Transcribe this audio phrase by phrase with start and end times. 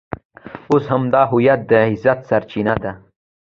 [0.71, 2.91] اوس همدا هویت د عزت سرچینه ده.